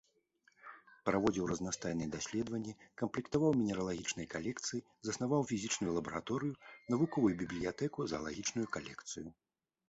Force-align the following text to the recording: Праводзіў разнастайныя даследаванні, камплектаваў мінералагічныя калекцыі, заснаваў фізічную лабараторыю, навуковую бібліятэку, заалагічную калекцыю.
Праводзіў 1.07 1.43
разнастайныя 1.51 2.09
даследаванні, 2.15 2.73
камплектаваў 3.01 3.51
мінералагічныя 3.59 4.27
калекцыі, 4.33 4.81
заснаваў 5.09 5.45
фізічную 5.53 5.93
лабараторыю, 5.99 6.57
навуковую 6.95 7.33
бібліятэку, 7.45 7.99
заалагічную 8.15 8.67
калекцыю. 8.79 9.27